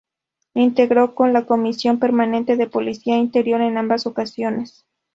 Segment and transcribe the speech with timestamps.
[0.55, 4.83] Integró en la Comisión permanente de Policía Interior en ambas ocasiones.